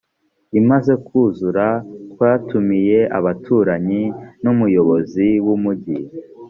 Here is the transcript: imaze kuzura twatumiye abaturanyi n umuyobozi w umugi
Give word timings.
imaze 0.59 0.93
kuzura 1.05 1.67
twatumiye 2.11 2.99
abaturanyi 3.17 4.03
n 4.43 4.45
umuyobozi 4.53 5.27
w 5.45 5.47
umugi 5.55 5.97